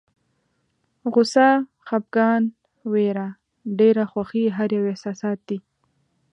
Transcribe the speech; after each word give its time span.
غوسه، 1.13 1.47
خپګان، 1.85 2.43
ویره، 2.91 3.27
ډېره 3.79 4.03
خوښي 4.11 4.45
هر 4.57 4.69
یو 4.77 4.87
احساسات 4.91 5.39
دي. 5.49 5.57